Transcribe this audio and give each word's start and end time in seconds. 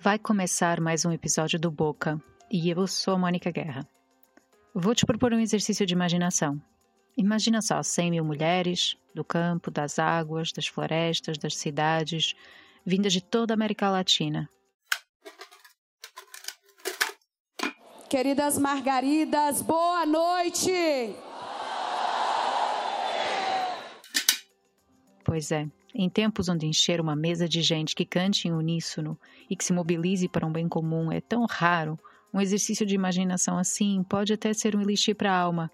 Vai 0.00 0.18
começar 0.18 0.80
mais 0.80 1.04
um 1.04 1.12
episódio 1.12 1.58
do 1.58 1.70
Boca 1.70 2.20
e 2.50 2.68
eu 2.68 2.86
sou 2.86 3.14
a 3.14 3.18
Mônica 3.18 3.50
Guerra. 3.50 3.88
Vou 4.74 4.94
te 4.94 5.06
propor 5.06 5.32
um 5.32 5.38
exercício 5.38 5.86
de 5.86 5.94
imaginação. 5.94 6.60
Imagina 7.16 7.60
só 7.60 7.82
100 7.82 8.10
mil 8.10 8.24
mulheres 8.24 8.96
do 9.14 9.22
campo, 9.22 9.70
das 9.70 9.98
águas, 9.98 10.50
das 10.50 10.66
florestas, 10.66 11.36
das 11.36 11.56
cidades, 11.56 12.34
vindas 12.84 13.12
de 13.12 13.20
toda 13.20 13.52
a 13.52 13.56
América 13.56 13.90
Latina. 13.90 14.48
Queridas 18.08 18.58
Margaridas, 18.58 19.62
boa 19.62 20.04
noite! 20.06 21.14
Pois 25.24 25.50
é, 25.50 25.66
em 25.94 26.10
tempos 26.10 26.48
onde 26.48 26.66
encher 26.66 27.00
uma 27.00 27.16
mesa 27.16 27.48
de 27.48 27.62
gente 27.62 27.94
que 27.94 28.04
cante 28.04 28.48
em 28.48 28.52
uníssono 28.52 29.18
e 29.48 29.56
que 29.56 29.64
se 29.64 29.72
mobilize 29.72 30.28
para 30.28 30.46
um 30.46 30.52
bem 30.52 30.68
comum 30.68 31.10
é 31.10 31.20
tão 31.20 31.46
raro, 31.46 31.98
um 32.32 32.40
exercício 32.40 32.84
de 32.84 32.94
imaginação 32.94 33.58
assim 33.58 34.02
pode 34.02 34.32
até 34.32 34.52
ser 34.52 34.74
um 34.74 34.80
elixir 34.80 35.14
para 35.14 35.32
a 35.32 35.38
alma. 35.38 35.70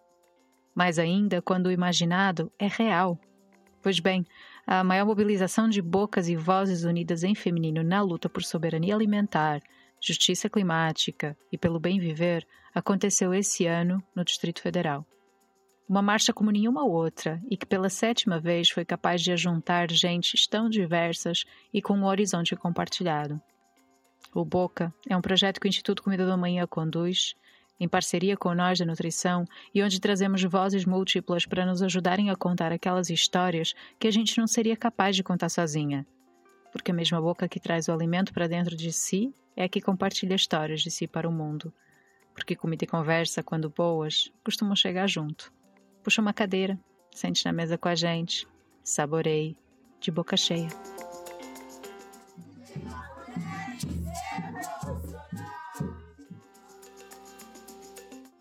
Mais 0.78 0.96
ainda 0.96 1.42
quando 1.42 1.66
o 1.66 1.73
imaginado 1.73 2.52
é 2.56 2.68
real. 2.68 3.18
Pois 3.82 3.98
bem, 3.98 4.24
a 4.64 4.84
maior 4.84 5.06
mobilização 5.06 5.68
de 5.68 5.82
bocas 5.82 6.28
e 6.28 6.37
vozes 6.37 6.84
unidas 6.84 7.24
em 7.24 7.34
feminino 7.34 7.82
na 7.82 8.01
luta 8.01 8.28
por 8.28 8.45
soberania 8.45 8.95
alimentar, 8.95 9.60
justiça 10.01 10.48
climática 10.48 11.37
e 11.51 11.59
pelo 11.59 11.80
bem 11.80 11.98
viver 11.98 12.46
aconteceu 12.73 13.35
esse 13.35 13.66
ano 13.66 14.01
no 14.15 14.24
Distrito 14.24 14.62
Federal. 14.62 15.04
Uma 15.88 16.01
marcha 16.01 16.32
como 16.32 16.52
nenhuma 16.52 16.85
outra 16.85 17.42
e 17.51 17.57
que 17.57 17.66
pela 17.66 17.90
sétima 17.90 18.38
vez 18.38 18.70
foi 18.70 18.85
capaz 18.85 19.20
de 19.20 19.32
ajuntar 19.32 19.90
gentes 19.90 20.46
tão 20.46 20.70
diversas 20.70 21.45
e 21.74 21.82
com 21.82 21.95
um 21.95 22.04
horizonte 22.04 22.54
compartilhado. 22.54 23.42
O 24.32 24.45
Boca 24.45 24.95
é 25.09 25.16
um 25.16 25.20
projeto 25.20 25.60
que 25.60 25.66
o 25.66 25.68
Instituto 25.68 26.04
Comida 26.04 26.24
da 26.24 26.37
Manhã 26.37 26.68
conduz, 26.68 27.35
em 27.79 27.88
parceria 27.88 28.37
com 28.37 28.54
nós 28.54 28.79
da 28.79 28.84
nutrição, 28.84 29.45
e 29.74 29.82
onde 29.82 30.01
trazemos 30.01 30.43
vozes 30.43 30.84
múltiplas 30.84 31.46
para 31.46 31.66
nos 31.66 31.82
ajudarem 31.82 32.30
a 32.30 32.37
contar 32.37 32.73
aquelas 32.73 33.10
histórias 33.10 33.74
que 33.98 34.09
a 34.09 34.10
gente 34.10 34.38
não 34.38 34.46
seria 34.46 34.76
capaz 34.76 35.15
de 35.16 35.23
contar 35.23 35.48
sozinha. 35.48 36.07
Porque 36.73 36.90
a 36.90 36.95
mesma 36.95 37.20
boca 37.20 37.48
que 37.48 37.60
traz 37.60 37.88
o 37.88 37.93
alimento 37.93 38.32
para 38.32 38.46
dentro 38.46 38.76
de 38.76 38.93
si 38.93 39.32
é 39.57 39.65
a 39.65 39.68
que 39.68 39.80
compartilha 39.80 40.35
histórias 40.35 40.80
de 40.80 40.90
si 40.90 41.07
para 41.07 41.29
o 41.29 41.32
mundo. 41.32 41.73
Porque 42.35 42.54
comida 42.54 42.85
e 42.85 42.87
conversa, 42.87 43.43
quando 43.43 43.70
boas, 43.70 44.30
costumam 44.45 44.76
chegar 44.76 45.09
junto. 45.09 45.52
Puxa 46.02 46.23
uma 46.23 46.32
cadeira, 46.32 46.79
sente 47.10 47.45
na 47.45 47.52
mesa 47.52 47.76
com 47.76 47.88
a 47.88 47.95
gente, 47.95 48.46
saboreie, 48.82 49.57
de 50.01 50.10
boca 50.10 50.37
cheia. 50.37 50.68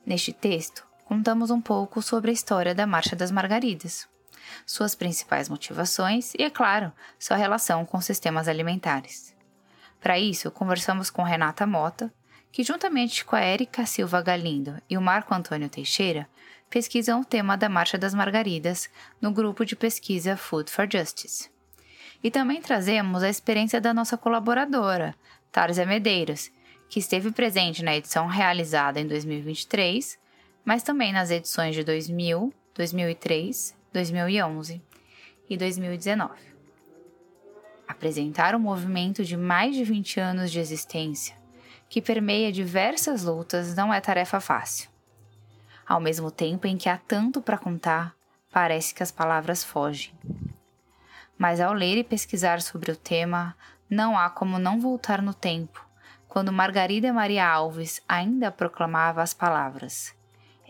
Neste 0.07 0.31
texto, 0.31 0.87
contamos 1.03 1.51
um 1.51 1.59
pouco 1.59 2.01
sobre 2.01 2.31
a 2.31 2.33
história 2.33 2.73
da 2.73 2.87
Marcha 2.87 3.13
das 3.13 3.29
Margaridas, 3.29 4.07
suas 4.65 4.95
principais 4.95 5.49
motivações 5.49 6.33
e, 6.35 6.43
é 6.43 6.49
claro, 6.49 6.93
sua 7.19 7.35
relação 7.35 7.85
com 7.85 7.99
sistemas 7.99 8.47
alimentares. 8.47 9.35
Para 9.99 10.17
isso, 10.17 10.49
conversamos 10.49 11.09
com 11.09 11.23
Renata 11.23 11.67
Mota, 11.67 12.09
que, 12.53 12.63
juntamente 12.63 13.25
com 13.25 13.35
a 13.35 13.41
Érica 13.41 13.85
Silva 13.85 14.21
Galindo 14.21 14.81
e 14.89 14.97
o 14.97 15.01
Marco 15.01 15.35
Antônio 15.35 15.67
Teixeira, 15.67 16.25
pesquisam 16.69 17.19
o 17.19 17.25
tema 17.25 17.57
da 17.57 17.67
Marcha 17.67 17.97
das 17.97 18.13
Margaridas 18.13 18.89
no 19.19 19.29
grupo 19.29 19.65
de 19.65 19.75
pesquisa 19.75 20.37
Food 20.37 20.71
for 20.71 20.87
Justice. 20.89 21.49
E 22.23 22.31
também 22.31 22.61
trazemos 22.61 23.23
a 23.23 23.29
experiência 23.29 23.81
da 23.81 23.93
nossa 23.93 24.15
colaboradora, 24.15 25.13
Tarzia 25.51 25.85
Medeiros, 25.85 26.49
que 26.89 26.99
esteve 26.99 27.31
presente 27.31 27.83
na 27.83 27.95
edição 27.95 28.27
realizada 28.27 28.99
em 28.99 29.07
2023, 29.07 30.17
mas 30.63 30.83
também 30.83 31.11
nas 31.11 31.31
edições 31.31 31.75
de 31.75 31.83
2000, 31.83 32.53
2003, 32.73 33.75
2011 33.91 34.81
e 35.49 35.57
2019. 35.57 36.33
Apresentar 37.87 38.55
um 38.55 38.59
movimento 38.59 39.23
de 39.23 39.35
mais 39.35 39.75
de 39.75 39.83
20 39.83 40.19
anos 40.19 40.51
de 40.51 40.59
existência, 40.59 41.35
que 41.89 42.01
permeia 42.01 42.51
diversas 42.51 43.23
lutas, 43.23 43.75
não 43.75 43.93
é 43.93 43.99
tarefa 44.01 44.39
fácil. 44.39 44.89
Ao 45.85 46.01
mesmo 46.01 46.29
tempo 46.29 46.67
em 46.67 46.77
que 46.77 46.89
há 46.89 46.97
tanto 46.97 47.41
para 47.41 47.57
contar, 47.57 48.13
parece 48.51 48.93
que 48.93 49.01
as 49.01 49.11
palavras 49.11 49.63
fogem. 49.63 50.13
Mas 51.37 51.61
ao 51.61 51.71
ler 51.71 51.97
e 51.97 52.03
pesquisar 52.03 52.61
sobre 52.61 52.91
o 52.91 52.95
tema, 52.95 53.55
não 53.89 54.17
há 54.17 54.29
como 54.29 54.59
não 54.59 54.81
voltar 54.81 55.21
no 55.21 55.33
tempo 55.33 55.86
quando 56.27 56.51
Margarida 56.51 57.13
Maria 57.13 57.47
Alves 57.47 58.01
ainda 58.07 58.51
proclamava 58.51 59.21
as 59.21 59.33
palavras: 59.33 60.13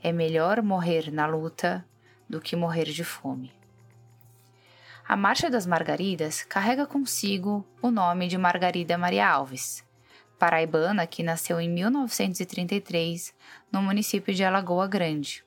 É 0.01 0.11
melhor 0.11 0.61
morrer 0.61 1.11
na 1.11 1.25
luta 1.25 1.85
do 2.29 2.39
que 2.39 2.55
morrer 2.55 2.85
de 2.85 3.03
fome. 3.03 3.51
A 5.07 5.15
Marcha 5.15 5.49
das 5.49 5.65
Margaridas 5.65 6.43
carrega 6.43 6.85
consigo 6.85 7.65
o 7.81 7.89
nome 7.89 8.27
de 8.27 8.37
Margarida 8.37 8.97
Maria 8.97 9.27
Alves, 9.27 9.83
paraibana 10.37 11.07
que 11.07 11.23
nasceu 11.23 11.59
em 11.59 11.69
1933 11.69 13.33
no 13.71 13.81
município 13.81 14.33
de 14.33 14.43
Alagoa 14.43 14.85
Grande. 14.85 15.43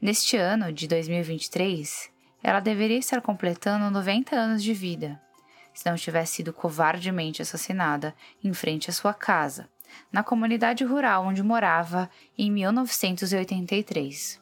Neste 0.00 0.36
ano 0.36 0.72
de 0.72 0.86
2023, 0.86 2.10
ela 2.42 2.60
deveria 2.60 2.98
estar 2.98 3.20
completando 3.20 3.90
90 3.90 4.36
anos 4.36 4.62
de 4.62 4.72
vida 4.72 5.20
se 5.76 5.88
não 5.88 5.94
tivesse 5.94 6.36
sido 6.36 6.54
covardemente 6.54 7.42
assassinada 7.42 8.14
em 8.42 8.50
frente 8.54 8.88
à 8.88 8.92
sua 8.94 9.12
casa, 9.12 9.68
na 10.10 10.24
comunidade 10.24 10.82
rural 10.82 11.26
onde 11.26 11.42
morava 11.42 12.08
em 12.36 12.50
1983. 12.50 14.40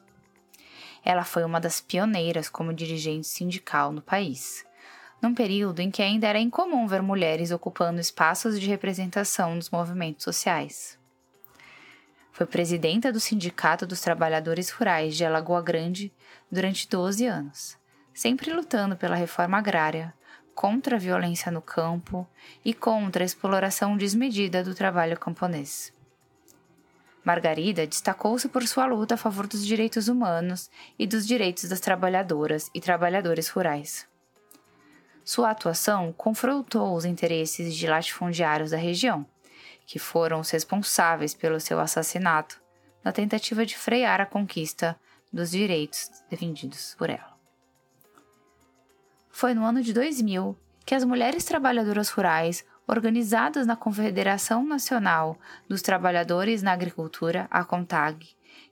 Ela 1.03 1.25
foi 1.25 1.43
uma 1.43 1.59
das 1.59 1.81
pioneiras 1.81 2.47
como 2.47 2.73
dirigente 2.73 3.27
sindical 3.27 3.91
no 3.91 4.01
país, 4.01 4.65
num 5.21 5.35
período 5.35 5.81
em 5.81 5.91
que 5.91 6.01
ainda 6.01 6.25
era 6.25 6.39
incomum 6.39 6.87
ver 6.87 7.01
mulheres 7.01 7.51
ocupando 7.51 7.99
espaços 7.99 8.57
de 8.57 8.67
representação 8.67 9.55
nos 9.55 9.69
movimentos 9.69 10.23
sociais. 10.23 10.97
Foi 12.31 12.45
presidenta 12.45 13.11
do 13.11 13.19
Sindicato 13.19 13.85
dos 13.85 13.99
Trabalhadores 13.99 14.69
Rurais 14.69 15.17
de 15.17 15.25
Alagoa 15.25 15.61
Grande 15.61 16.13
durante 16.49 16.87
12 16.87 17.25
anos, 17.25 17.77
sempre 18.13 18.53
lutando 18.53 18.95
pela 18.95 19.15
reforma 19.15 19.57
agrária, 19.57 20.13
contra 20.55 20.95
a 20.95 20.99
violência 20.99 21.51
no 21.51 21.61
campo 21.61 22.25
e 22.63 22.73
contra 22.73 23.23
a 23.23 23.25
exploração 23.25 23.97
desmedida 23.97 24.63
do 24.63 24.73
trabalho 24.73 25.19
camponês. 25.19 25.93
Margarida 27.25 27.85
destacou-se 27.85 28.47
por 28.47 28.65
sua 28.65 28.85
luta 28.85 29.15
a 29.15 29.17
favor 29.17 29.47
dos 29.47 29.65
direitos 29.65 30.07
humanos 30.07 30.69
e 30.97 31.05
dos 31.05 31.27
direitos 31.27 31.67
das 31.67 31.79
trabalhadoras 31.79 32.69
e 32.73 32.79
trabalhadores 32.79 33.49
rurais. 33.49 34.07
Sua 35.23 35.49
atuação 35.49 36.13
confrontou 36.13 36.95
os 36.95 37.03
interesses 37.03 37.75
de 37.75 37.87
latifundiários 37.87 38.71
da 38.71 38.77
região, 38.77 39.25
que 39.85 39.99
foram 39.99 40.39
os 40.39 40.51
responsáveis 40.51 41.33
pelo 41.33 41.59
seu 41.59 41.79
assassinato, 41.79 42.61
na 43.03 43.11
tentativa 43.11 43.65
de 43.65 43.75
frear 43.77 44.21
a 44.21 44.25
conquista 44.25 44.95
dos 45.33 45.51
direitos 45.51 46.09
defendidos 46.29 46.95
por 46.97 47.09
ela. 47.09 47.34
Foi 49.37 49.53
no 49.53 49.65
ano 49.65 49.81
de 49.81 49.91
2000 49.91 50.57
que 50.85 50.95
as 50.95 51.03
mulheres 51.03 51.43
trabalhadoras 51.43 52.07
rurais, 52.07 52.63
organizadas 52.87 53.67
na 53.67 53.75
Confederação 53.75 54.65
Nacional 54.65 55.37
dos 55.67 55.81
Trabalhadores 55.81 56.63
na 56.63 56.71
Agricultura, 56.71 57.45
a 57.51 57.65
CONTAG, 57.65 58.29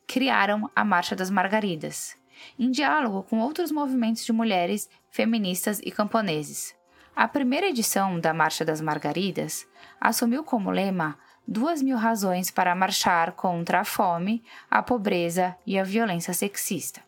criaram 0.08 0.72
a 0.74 0.86
Marcha 0.86 1.18
das 1.18 1.30
Margaridas, 1.30 2.16
em 2.58 2.72
diálogo 2.72 3.24
com 3.24 3.40
outros 3.40 3.74
movimentos 3.74 4.24
de 4.24 4.32
mulheres, 4.32 4.90
feministas 5.12 5.82
e 5.84 5.92
camponeses. 5.92 6.74
A 7.14 7.28
primeira 7.28 7.68
edição 7.68 8.18
da 8.18 8.34
Marcha 8.34 8.64
das 8.64 8.80
Margaridas 8.80 9.68
assumiu 10.00 10.46
como 10.46 10.72
lema 10.72 11.20
duas 11.46 11.82
mil 11.82 11.98
razões 11.98 12.50
para 12.50 12.74
marchar 12.74 13.34
contra 13.34 13.82
a 13.82 13.84
fome, 13.84 14.42
a 14.72 14.82
pobreza 14.82 15.58
e 15.68 15.78
a 15.78 15.84
violência 15.84 16.34
sexista 16.34 17.02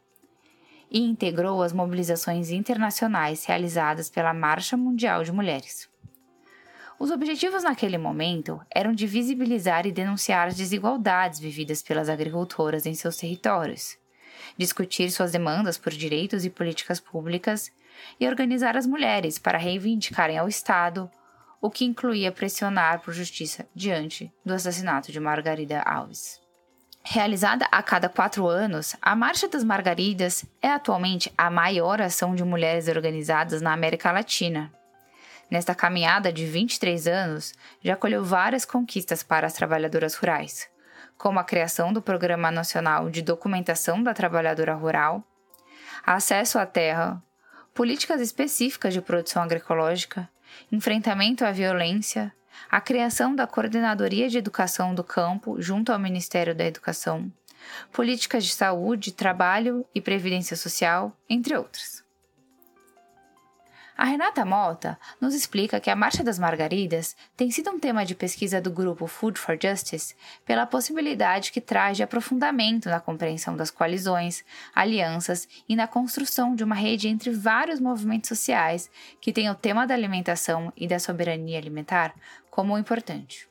e 0.89 0.99
integrou 0.99 1.61
as 1.61 1.73
mobilizações 1.73 2.51
internacionais 2.51 3.45
realizadas 3.45 4.09
pela 4.09 4.33
Marcha 4.33 4.77
Mundial 4.77 5.23
de 5.23 5.31
Mulheres. 5.31 5.89
Os 6.97 7.11
objetivos 7.11 7.63
naquele 7.63 7.97
momento 7.97 8.61
eram 8.73 8.93
de 8.93 9.05
visibilizar 9.05 9.85
e 9.85 9.91
denunciar 9.91 10.47
as 10.47 10.55
desigualdades 10.55 11.39
vividas 11.39 11.83
pelas 11.83 12.07
agricultoras 12.07 12.85
em 12.85 12.93
seus 12.93 13.17
territórios, 13.17 13.97
discutir 14.57 15.11
suas 15.11 15.31
demandas 15.31 15.77
por 15.77 15.91
direitos 15.91 16.45
e 16.45 16.49
políticas 16.49 16.99
públicas, 16.99 17.71
e 18.19 18.27
organizar 18.27 18.77
as 18.77 18.85
mulheres 18.85 19.39
para 19.39 19.57
reivindicarem 19.57 20.37
ao 20.37 20.47
Estado, 20.47 21.09
o 21.61 21.69
que 21.69 21.85
incluía 21.85 22.31
pressionar 22.31 23.01
por 23.01 23.13
justiça 23.13 23.67
diante 23.73 24.31
do 24.45 24.53
assassinato 24.53 25.11
de 25.11 25.19
Margarida 25.19 25.81
Alves. 25.81 26.44
Realizada 27.07 27.67
a 27.71 27.83
cada 27.83 28.09
quatro 28.09 28.47
anos, 28.47 28.95
a 28.99 29.15
Marcha 29.15 29.47
das 29.47 29.63
Margaridas 29.63 30.43
é 30.59 30.69
atualmente 30.69 31.31
a 31.37 31.51
maior 31.51 32.01
ação 32.01 32.33
de 32.33 32.43
mulheres 32.43 32.87
organizadas 32.87 33.61
na 33.61 33.71
América 33.71 34.11
Latina. 34.11 34.73
Nesta 35.49 35.75
caminhada 35.75 36.33
de 36.33 36.47
23 36.47 37.07
anos, 37.07 37.53
já 37.81 37.95
colheu 37.95 38.25
várias 38.25 38.65
conquistas 38.65 39.21
para 39.21 39.45
as 39.45 39.53
trabalhadoras 39.53 40.15
rurais, 40.15 40.67
como 41.15 41.39
a 41.39 41.43
criação 41.43 41.93
do 41.93 42.01
Programa 42.01 42.49
Nacional 42.49 43.07
de 43.07 43.21
Documentação 43.21 44.01
da 44.01 44.13
Trabalhadora 44.13 44.73
Rural, 44.73 45.23
acesso 46.03 46.57
à 46.57 46.65
terra, 46.65 47.21
políticas 47.71 48.19
específicas 48.19 48.95
de 48.95 49.01
produção 49.01 49.43
agroecológica, 49.43 50.27
enfrentamento 50.71 51.45
à 51.45 51.51
violência, 51.51 52.33
a 52.69 52.81
criação 52.81 53.35
da 53.35 53.47
Coordenadoria 53.47 54.29
de 54.29 54.37
Educação 54.37 54.93
do 54.93 55.03
Campo 55.03 55.61
junto 55.61 55.91
ao 55.91 55.99
Ministério 55.99 56.55
da 56.55 56.65
Educação, 56.65 57.31
políticas 57.91 58.43
de 58.43 58.53
saúde, 58.53 59.11
trabalho 59.11 59.85
e 59.93 60.01
previdência 60.01 60.55
social, 60.55 61.15
entre 61.29 61.55
outras. 61.55 62.05
A 63.97 64.03
Renata 64.03 64.43
Mota 64.43 64.99
nos 65.21 65.33
explica 65.33 65.79
que 65.79 65.89
a 65.89 65.95
Marcha 65.95 66.21
das 66.21 66.37
Margaridas 66.37 67.15
tem 67.37 67.49
sido 67.49 67.69
um 67.69 67.79
tema 67.79 68.05
de 68.05 68.13
pesquisa 68.13 68.59
do 68.59 68.69
grupo 68.69 69.07
Food 69.07 69.39
for 69.39 69.57
Justice 69.61 70.13
pela 70.45 70.65
possibilidade 70.65 71.49
que 71.49 71.61
traz 71.61 71.95
de 71.95 72.03
aprofundamento 72.03 72.89
na 72.89 72.99
compreensão 72.99 73.55
das 73.55 73.71
coalizões, 73.71 74.43
alianças 74.75 75.47
e 75.67 75.77
na 75.77 75.87
construção 75.87 76.55
de 76.55 76.63
uma 76.63 76.75
rede 76.75 77.07
entre 77.07 77.31
vários 77.31 77.79
movimentos 77.79 78.27
sociais 78.27 78.91
que 79.21 79.31
têm 79.31 79.49
o 79.49 79.55
tema 79.55 79.87
da 79.87 79.93
alimentação 79.93 80.73
e 80.75 80.89
da 80.89 80.99
soberania 80.99 81.57
alimentar 81.57 82.13
como 82.55 82.77
importante. 82.77 83.49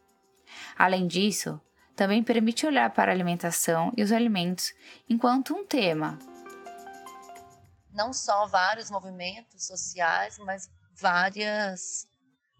Além 0.79 1.07
disso, 1.07 1.61
também 1.95 2.25
permite 2.25 2.67
olhar 2.67 2.89
para 2.95 3.13
a 3.13 3.15
alimentação 3.15 3.93
e 3.95 4.03
os 4.03 4.11
alimentos 4.11 4.73
enquanto 5.07 5.55
um 5.55 5.67
tema, 5.67 6.19
não 7.93 8.15
só 8.15 8.47
vários 8.47 8.91
movimentos 8.91 9.67
sociais, 9.67 10.39
mas 10.39 10.71
várias 10.97 12.09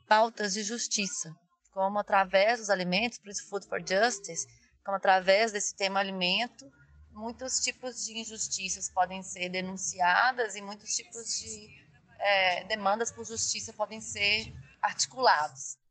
pautas 0.07 0.53
de 0.53 0.63
justiça, 0.63 1.35
como 1.73 1.99
através 1.99 2.61
dos 2.61 2.69
alimentos, 2.69 3.19
por 3.19 3.31
isso 3.31 3.49
Food 3.49 3.67
for 3.67 3.81
Justice, 3.81 4.47
como 4.85 4.99
através 4.99 5.51
desse 5.51 5.75
tema 5.75 5.99
alimento, 5.99 6.71
muitos 7.11 7.61
tipos 7.61 8.05
de 8.05 8.19
injustiças 8.19 8.91
podem 8.91 9.23
ser 9.23 9.49
denunciadas 9.49 10.55
e 10.57 10.61
muitos 10.61 10.91
tipos 10.95 11.41
de 11.41 11.71
é, 12.19 12.65
demandas 12.65 13.11
por 13.11 13.25
justiça 13.25 13.73
podem 13.73 14.03
ser 14.03 14.53
articulados. 14.83 15.83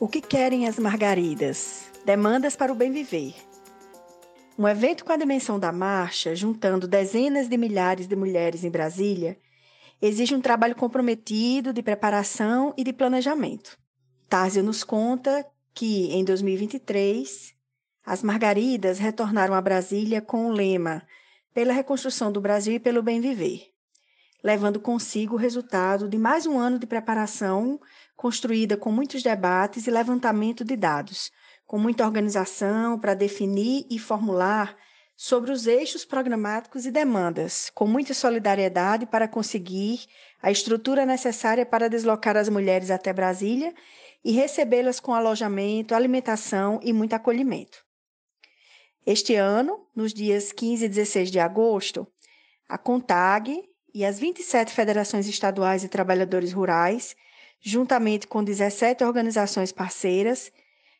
O 0.00 0.06
que 0.06 0.20
querem 0.20 0.68
as 0.68 0.78
margaridas? 0.78 1.90
Demandas 2.04 2.54
para 2.54 2.72
o 2.72 2.74
bem 2.74 2.92
viver. 2.92 3.34
Um 4.56 4.66
evento 4.66 5.04
com 5.04 5.12
a 5.12 5.16
dimensão 5.16 5.58
da 5.58 5.72
marcha, 5.72 6.36
juntando 6.36 6.86
dezenas 6.86 7.48
de 7.48 7.56
milhares 7.56 8.06
de 8.06 8.14
mulheres 8.14 8.62
em 8.62 8.70
Brasília, 8.70 9.36
exige 10.00 10.36
um 10.36 10.40
trabalho 10.40 10.76
comprometido 10.76 11.72
de 11.72 11.82
preparação 11.82 12.72
e 12.76 12.84
de 12.84 12.92
planejamento. 12.92 13.76
Tárzia 14.28 14.62
nos 14.62 14.84
conta 14.84 15.44
que, 15.74 16.12
em 16.12 16.24
2023, 16.24 17.52
as 18.06 18.22
margaridas 18.22 19.00
retornaram 19.00 19.52
a 19.52 19.60
Brasília 19.60 20.20
com 20.20 20.46
o 20.46 20.52
lema 20.52 21.02
Pela 21.58 21.72
reconstrução 21.72 22.30
do 22.30 22.40
Brasil 22.40 22.74
e 22.74 22.78
pelo 22.78 23.02
bem 23.02 23.20
viver, 23.20 23.72
levando 24.44 24.78
consigo 24.78 25.34
o 25.34 25.36
resultado 25.36 26.08
de 26.08 26.16
mais 26.16 26.46
um 26.46 26.56
ano 26.56 26.78
de 26.78 26.86
preparação 26.86 27.80
construída 28.16 28.76
com 28.76 28.92
muitos 28.92 29.24
debates 29.24 29.88
e 29.88 29.90
levantamento 29.90 30.64
de 30.64 30.76
dados, 30.76 31.32
com 31.66 31.76
muita 31.76 32.06
organização 32.06 32.96
para 32.96 33.12
definir 33.12 33.84
e 33.90 33.98
formular 33.98 34.76
sobre 35.16 35.50
os 35.50 35.66
eixos 35.66 36.04
programáticos 36.04 36.86
e 36.86 36.92
demandas, 36.92 37.72
com 37.74 37.88
muita 37.88 38.14
solidariedade 38.14 39.04
para 39.04 39.26
conseguir 39.26 40.02
a 40.40 40.52
estrutura 40.52 41.04
necessária 41.04 41.66
para 41.66 41.88
deslocar 41.88 42.36
as 42.36 42.48
mulheres 42.48 42.88
até 42.88 43.12
Brasília 43.12 43.74
e 44.24 44.30
recebê-las 44.30 45.00
com 45.00 45.12
alojamento, 45.12 45.92
alimentação 45.92 46.78
e 46.84 46.92
muito 46.92 47.14
acolhimento. 47.14 47.87
Este 49.06 49.34
ano, 49.34 49.86
nos 49.94 50.12
dias 50.12 50.52
15 50.52 50.84
e 50.84 50.88
16 50.88 51.30
de 51.30 51.40
agosto, 51.40 52.06
a 52.68 52.76
CONTAG 52.76 53.62
e 53.94 54.04
as 54.04 54.18
27 54.18 54.72
federações 54.72 55.26
estaduais 55.26 55.80
de 55.80 55.88
trabalhadores 55.88 56.52
rurais 56.52 57.16
juntamente 57.60 58.26
com 58.26 58.42
17 58.42 59.04
organizações 59.04 59.72
parceiras, 59.72 60.52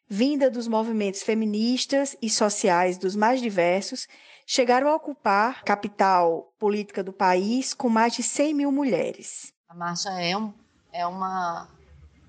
vinda 0.09 0.50
dos 0.50 0.67
movimentos 0.67 1.23
feministas 1.23 2.17
e 2.21 2.31
sociais 2.31 2.99
dos 2.99 3.15
mais 3.15 3.41
diversos, 3.41 4.09
chegaram 4.47 4.89
a 4.89 4.97
ocupar 4.97 5.59
a 5.61 5.65
capital 5.65 6.53
política 6.59 7.03
do 7.03 7.12
país 7.12 7.75
com 7.75 7.89
mais 7.89 8.15
de 8.15 8.23
100 8.23 8.55
mil 8.55 8.73
mulheres. 8.73 9.53
A 9.69 9.75
marcha 9.75 10.11
é, 10.11 10.37
um, 10.37 10.53
é, 10.93 11.06
uma, 11.06 11.69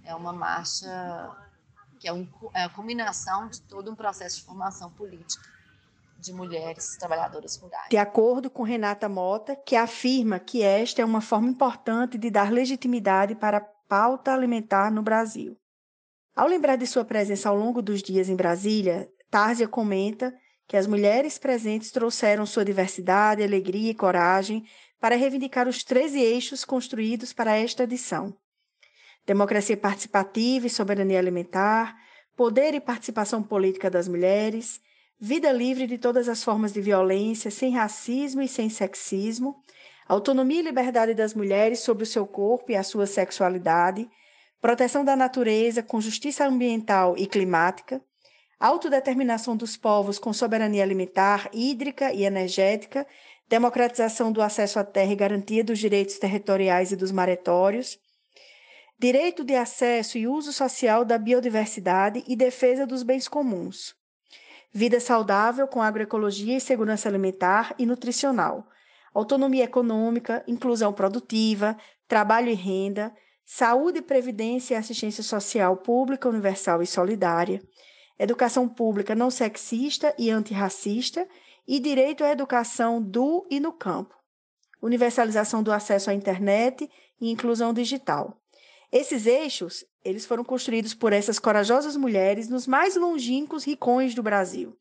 é 0.04 0.14
uma 0.14 0.34
marcha 0.34 1.32
que 2.00 2.08
é, 2.08 2.14
um, 2.14 2.28
é 2.54 2.64
a 2.64 2.70
culminação 2.70 3.48
de 3.48 3.62
todo 3.62 3.92
um 3.92 3.96
processo 3.96 4.38
de 4.38 4.44
formação 4.44 4.92
política 4.92 5.59
de 6.20 6.34
mulheres 6.34 6.98
trabalhadoras 6.98 7.56
rurais. 7.58 7.88
De 7.90 7.98
acordo 7.98 8.50
com 8.50 8.64
Renata 8.64 9.08
Mota, 9.08 9.56
que 9.56 9.76
afirma 9.76 10.40
que 10.40 10.62
esta 10.62 11.02
é 11.02 11.06
uma 11.06 11.22
forma 11.22 11.50
importante 11.50 12.18
de 12.18 12.30
dar 12.30 12.52
legitimidade 12.52 13.36
para 13.36 13.62
pauta 13.88 14.34
alimentar 14.34 14.92
no 14.92 15.02
Brasil. 15.02 15.58
Ao 16.36 16.48
lembrar 16.48 16.76
de 16.76 16.86
sua 16.86 17.04
presença 17.04 17.50
ao 17.50 17.56
longo 17.56 17.82
dos 17.82 18.04
dias 18.04 18.30
em 18.30 18.36
Brasília, 18.36 19.10
Tárzia 19.30 19.68
comenta 19.68 20.34
que 20.68 20.78
as 20.78 20.86
mulheres 20.86 21.38
presentes 21.38 21.92
trouxeram 21.92 22.46
sua 22.46 22.64
diversidade, 22.64 23.44
alegria 23.44 23.92
e 23.92 23.96
coragem 23.96 24.64
para 25.00 25.16
reivindicar 25.16 25.68
os 25.68 25.84
13 25.84 26.20
eixos 26.20 26.64
construídos 26.64 27.34
para 27.34 27.56
esta 27.56 27.84
edição: 27.84 28.36
democracia 29.26 29.76
participativa 29.76 30.68
e 30.68 30.70
soberania 30.70 31.18
alimentar, 31.18 31.96
poder 32.36 32.74
e 32.74 32.80
participação 32.80 33.42
política 33.42 33.90
das 33.90 34.08
mulheres, 34.08 34.80
vida 35.20 35.52
livre 35.52 35.86
de 35.86 35.98
todas 35.98 36.30
as 36.30 36.42
formas 36.44 36.72
de 36.72 36.80
violência, 36.80 37.52
sem 37.52 37.72
racismo 37.72 38.42
e 38.42 38.48
sem 38.48 38.70
sexismo, 38.70 39.62
autonomia 40.08 40.62
e 40.62 40.64
liberdade 40.64 41.14
das 41.14 41.34
mulheres 41.34 41.80
sobre 41.82 42.04
o 42.04 42.08
seu 42.08 42.26
corpo 42.26 42.72
e 42.72 42.76
a 42.76 42.84
sua 42.84 43.06
sexualidade, 43.06 44.10
proteção 44.62 45.04
da 45.04 45.16
natureza 45.16 45.84
com 45.84 46.00
justiça 46.00 46.46
ambiental 46.46 47.16
e 47.18 47.28
climática, 47.28 48.02
autodeterminação 48.58 49.58
dos 49.58 49.76
povos 49.76 50.18
com 50.18 50.32
soberania 50.32 50.84
alimentar, 50.84 51.50
hídrica 51.54 52.14
e 52.14 52.24
energética, 52.24 53.06
democratização 53.50 54.32
do 54.32 54.42
acesso 54.42 54.80
à 54.80 54.86
terra 54.86 55.12
e 55.12 55.16
garantia 55.16 55.64
dos 55.64 55.80
direitos 55.80 56.18
territoriais 56.18 56.92
e 56.92 56.96
dos 56.96 57.12
maretórios, 57.12 58.00
direito 58.98 59.44
de 59.44 59.56
acesso 59.56 60.18
e 60.18 60.28
uso 60.28 60.54
social 60.54 61.04
da 61.04 61.18
biodiversidade 61.18 62.24
e 62.28 62.36
defesa 62.36 62.86
dos 62.86 63.02
bens 63.02 63.28
comuns, 63.28 63.99
vida 64.72 65.00
saudável 65.00 65.68
com 65.68 65.82
agroecologia 65.82 66.58
e 66.58 66.62
segurança 66.62 67.10
alimentar 67.10 67.74
e 67.78 67.86
nutricional, 67.86 68.68
autonomia 69.14 69.64
econômica, 69.64 70.44
inclusão 70.48 70.94
produtiva, 70.94 71.76
trabalho 72.08 72.50
e 72.50 72.54
renda, 72.54 73.14
saúde, 73.44 74.02
previdência 74.02 74.76
e 74.76 74.78
assistência 74.78 75.24
social 75.24 75.78
pública, 75.78 76.30
universal 76.30 76.82
e 76.82 76.88
solidária, 76.88 77.62
educação 78.18 78.68
pública 78.70 79.16
não 79.16 79.32
sexista 79.32 80.14
e 80.18 80.30
antirracista 80.30 81.28
e 81.68 81.80
direito 81.80 82.24
à 82.24 82.32
educação 82.32 83.02
do 83.02 83.48
e 83.50 83.60
no 83.60 83.74
campo, 83.74 84.16
universalização 84.82 85.64
do 85.64 85.72
acesso 85.72 86.10
à 86.10 86.14
internet 86.14 86.90
e 87.20 87.32
inclusão 87.32 87.74
digital. 87.74 88.39
Esses 88.92 89.28
eixos, 89.28 89.86
eles 90.04 90.26
foram 90.26 90.44
construídos 90.44 90.96
por 90.96 91.14
essas 91.14 91.38
corajosas 91.38 91.96
mulheres 91.96 92.50
nos 92.50 92.66
mais 92.66 92.96
longínquos 92.96 93.64
ricões 93.64 94.16
do 94.16 94.24
Brasil, 94.24 94.76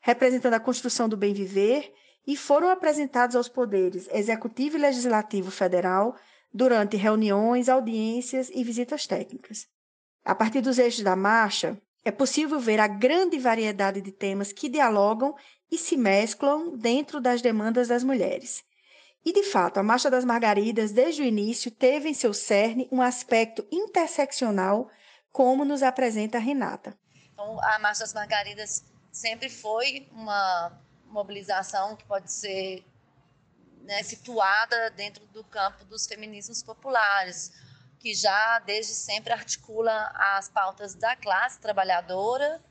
representando 0.00 0.54
a 0.54 0.60
construção 0.60 1.08
do 1.08 1.16
bem 1.16 1.34
viver 1.34 1.92
e 2.24 2.36
foram 2.36 2.68
apresentados 2.68 3.34
aos 3.34 3.48
poderes 3.48 4.08
executivo 4.12 4.76
e 4.76 4.80
legislativo 4.80 5.50
federal 5.50 6.14
durante 6.54 6.96
reuniões, 6.96 7.68
audiências 7.68 8.48
e 8.54 8.62
visitas 8.62 9.06
técnicas. 9.06 9.66
A 10.24 10.34
partir 10.34 10.60
dos 10.60 10.78
eixos 10.78 11.02
da 11.02 11.16
marcha, 11.16 11.80
é 12.04 12.12
possível 12.12 12.60
ver 12.60 12.78
a 12.78 12.86
grande 12.86 13.38
variedade 13.38 14.00
de 14.00 14.12
temas 14.12 14.52
que 14.52 14.68
dialogam 14.68 15.34
e 15.70 15.76
se 15.76 15.96
mesclam 15.96 16.76
dentro 16.76 17.20
das 17.20 17.42
demandas 17.42 17.88
das 17.88 18.04
mulheres. 18.04 18.62
E, 19.28 19.32
de 19.34 19.42
fato, 19.42 19.78
a 19.78 19.82
Marcha 19.82 20.10
das 20.10 20.24
Margaridas, 20.24 20.90
desde 20.90 21.20
o 21.20 21.24
início, 21.26 21.70
teve 21.70 22.08
em 22.08 22.14
seu 22.14 22.32
cerne 22.32 22.88
um 22.90 23.02
aspecto 23.02 23.62
interseccional, 23.70 24.90
como 25.30 25.66
nos 25.66 25.82
apresenta 25.82 26.38
a 26.38 26.40
Renata. 26.40 26.98
Então, 27.34 27.62
a 27.62 27.78
Marcha 27.78 28.00
das 28.00 28.14
Margaridas 28.14 28.82
sempre 29.12 29.50
foi 29.50 30.08
uma 30.12 30.80
mobilização 31.04 31.94
que 31.94 32.06
pode 32.06 32.32
ser 32.32 32.82
né, 33.82 34.02
situada 34.02 34.88
dentro 34.92 35.26
do 35.26 35.44
campo 35.44 35.84
dos 35.84 36.06
feminismos 36.06 36.62
populares, 36.62 37.52
que 38.00 38.14
já 38.14 38.60
desde 38.60 38.94
sempre 38.94 39.34
articula 39.34 40.10
as 40.36 40.48
pautas 40.48 40.94
da 40.94 41.14
classe 41.14 41.60
trabalhadora 41.60 42.62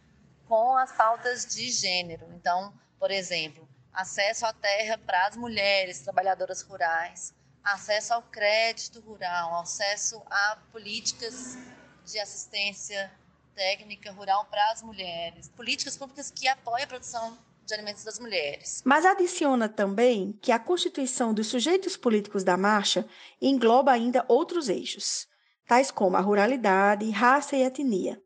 com 0.48 0.76
as 0.76 0.92
pautas 0.92 1.46
de 1.46 1.70
gênero. 1.70 2.26
Então, 2.34 2.74
por 2.98 3.12
exemplo, 3.12 3.70
acesso 3.98 4.46
à 4.46 4.54
terra 4.54 4.96
para 5.00 5.26
as 5.26 5.36
mulheres 5.36 6.02
trabalhadoras 6.02 6.62
rurais, 6.62 7.34
acesso 7.64 8.14
ao 8.14 8.22
crédito 8.22 9.00
rural, 9.00 9.60
acesso 9.60 10.22
a 10.30 10.58
políticas 10.72 11.58
de 12.06 12.20
assistência 12.20 13.12
técnica 13.56 14.12
rural 14.12 14.46
para 14.46 14.72
as 14.72 14.84
mulheres, 14.84 15.50
políticas 15.50 15.98
públicas 15.98 16.30
que 16.30 16.48
apoiam 16.48 16.84
a 16.84 16.88
produção 16.88 17.36
de 17.66 17.74
alimentos 17.74 18.04
das 18.04 18.20
mulheres. 18.20 18.84
Mas 18.86 19.04
adiciona 19.04 19.68
também 19.68 20.32
que 20.44 20.52
a 20.52 20.60
constituição 20.60 21.34
dos 21.34 21.48
sujeitos 21.48 21.98
políticos 21.98 22.44
da 22.44 22.56
marcha 22.56 23.04
engloba 23.42 23.92
ainda 23.92 24.24
outros 24.28 24.70
eixos, 24.70 25.28
tais 25.68 25.90
como 25.90 26.16
a 26.18 26.22
ruralidade, 26.22 27.10
raça 27.10 27.56
e 27.56 27.64
etnia. 27.64 28.22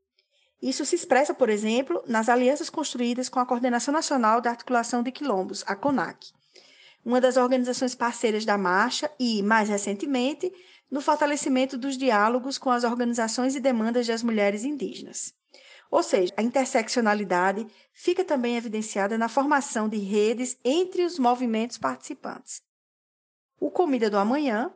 Isso 0.61 0.85
se 0.85 0.95
expressa, 0.95 1.33
por 1.33 1.49
exemplo, 1.49 2.03
nas 2.05 2.29
alianças 2.29 2.69
construídas 2.69 3.29
com 3.29 3.39
a 3.39 3.45
Coordenação 3.45 3.91
Nacional 3.91 4.39
da 4.39 4.51
Articulação 4.51 5.01
de 5.01 5.11
Quilombos, 5.11 5.63
a 5.65 5.75
CONAC, 5.75 6.31
uma 7.03 7.19
das 7.19 7.35
organizações 7.35 7.95
parceiras 7.95 8.45
da 8.45 8.57
marcha 8.57 9.11
e, 9.19 9.41
mais 9.41 9.69
recentemente, 9.69 10.53
no 10.89 11.01
fortalecimento 11.01 11.77
dos 11.77 11.97
diálogos 11.97 12.57
com 12.57 12.69
as 12.69 12.83
organizações 12.83 13.55
e 13.55 13.59
demandas 13.59 14.05
das 14.05 14.21
mulheres 14.21 14.63
indígenas. 14.63 15.33
Ou 15.89 16.03
seja, 16.03 16.33
a 16.37 16.43
interseccionalidade 16.43 17.65
fica 17.91 18.23
também 18.23 18.55
evidenciada 18.55 19.17
na 19.17 19.27
formação 19.27 19.89
de 19.89 19.97
redes 19.97 20.57
entre 20.63 21.03
os 21.03 21.17
movimentos 21.17 21.77
participantes. 21.77 22.61
O 23.59 23.71
Comida 23.71 24.09
do 24.09 24.17
Amanhã, 24.17 24.71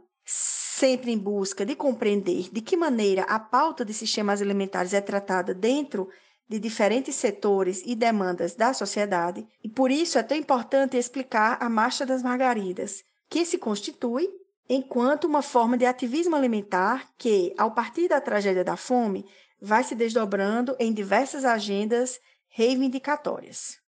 sempre 0.76 1.10
em 1.10 1.18
busca 1.18 1.66
de 1.66 1.74
compreender 1.74 2.50
de 2.52 2.60
que 2.60 2.76
maneira 2.76 3.22
a 3.24 3.40
pauta 3.40 3.86
de 3.86 3.94
sistemas 3.94 4.42
alimentares 4.42 4.94
é 4.94 5.00
tratada 5.00 5.54
dentro 5.54 6.10
de 6.50 6.60
diferentes 6.60 7.16
setores 7.16 7.82
e 7.86 7.96
demandas 7.96 8.56
da 8.56 8.74
sociedade, 8.74 9.48
e 9.64 9.70
por 9.70 9.90
isso 9.90 10.20
é 10.20 10.24
tão 10.24 10.36
importante 10.38 10.98
explicar 10.98 11.58
a 11.62 11.70
Marcha 11.70 12.06
das 12.06 12.22
Margaridas, 12.22 13.06
que 13.30 13.46
se 13.46 13.58
constitui 13.58 14.28
enquanto 14.68 15.24
uma 15.24 15.42
forma 15.42 15.78
de 15.78 15.86
ativismo 15.86 16.36
alimentar 16.36 17.10
que, 17.18 17.54
ao 17.58 17.72
partir 17.72 18.10
da 18.10 18.20
tragédia 18.20 18.64
da 18.64 18.76
fome, 18.76 19.26
vai 19.62 19.82
se 19.82 19.96
desdobrando 19.96 20.76
em 20.78 20.92
diversas 20.92 21.46
agendas 21.46 22.20
reivindicatórias. 22.50 23.80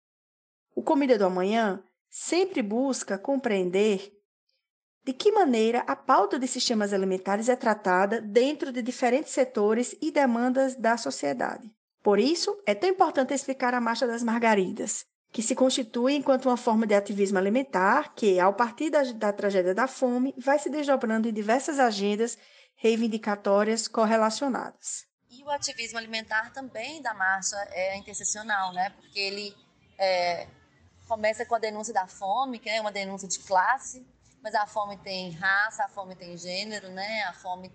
O 0.74 0.82
Comida 0.82 1.17
do 1.17 1.25
Amanhã 1.25 1.84
sempre 2.10 2.62
busca 2.62 3.17
compreender 3.17 4.16
de 5.07 5.13
que 5.13 5.31
maneira 5.31 5.85
a 5.87 5.95
pauta 5.95 6.37
de 6.37 6.45
sistemas 6.45 6.91
alimentares 6.91 7.47
é 7.47 7.55
tratada 7.55 8.19
dentro 8.19 8.73
de 8.73 8.81
diferentes 8.81 9.31
setores 9.31 9.95
e 10.01 10.11
demandas 10.11 10.75
da 10.75 10.97
sociedade. 10.97 11.71
Por 12.03 12.19
isso, 12.19 12.61
é 12.65 12.75
tão 12.75 12.89
importante 12.89 13.33
explicar 13.33 13.73
a 13.73 13.79
Marcha 13.79 14.05
das 14.05 14.21
Margaridas, 14.21 15.05
que 15.31 15.41
se 15.41 15.55
constitui 15.55 16.15
enquanto 16.15 16.47
uma 16.47 16.57
forma 16.57 16.85
de 16.85 16.93
ativismo 16.93 17.37
alimentar 17.37 18.13
que, 18.15 18.37
ao 18.37 18.53
partir 18.53 18.89
da, 18.89 19.01
da 19.13 19.31
tragédia 19.31 19.73
da 19.73 19.87
fome, 19.87 20.33
vai 20.37 20.59
se 20.59 20.69
desdobrando 20.69 21.29
em 21.29 21.33
diversas 21.33 21.79
agendas 21.79 22.37
reivindicatórias 22.75 23.87
correlacionadas 23.87 25.07
o 25.47 25.49
ativismo 25.49 25.97
alimentar 25.97 26.51
também 26.51 27.01
da 27.01 27.13
marcha 27.13 27.55
é 27.71 27.95
intersecional, 27.95 28.73
né? 28.73 28.89
Porque 28.89 29.17
ele 29.17 29.55
é, 29.97 30.45
começa 31.07 31.45
com 31.45 31.55
a 31.55 31.59
denúncia 31.59 31.93
da 31.93 32.05
fome, 32.05 32.59
que 32.59 32.69
é 32.69 32.81
uma 32.81 32.91
denúncia 32.91 33.29
de 33.29 33.39
classe, 33.39 34.05
mas 34.41 34.56
a 34.56 34.65
fome 34.65 34.98
tem 34.98 35.32
raça, 35.32 35.84
a 35.86 35.89
fome 35.89 36.15
tem 36.15 36.38
gênero, 36.38 36.89
né? 36.89 37.24
A 37.24 37.34
fome 37.34 37.72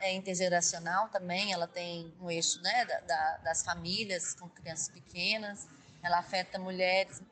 é 0.00 0.12
intergeracional 0.12 1.08
também, 1.08 1.52
ela 1.52 1.66
tem 1.66 2.12
um 2.20 2.30
eixo 2.30 2.60
né, 2.60 2.84
da, 2.84 3.00
da, 3.00 3.36
das 3.38 3.64
famílias 3.64 4.34
com 4.34 4.48
crianças 4.48 4.88
pequenas, 4.88 5.66
ela 6.02 6.18
afeta 6.18 6.58
mulheres 6.58 7.22